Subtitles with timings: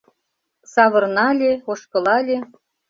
[0.71, 2.37] Савырнале, ошкылале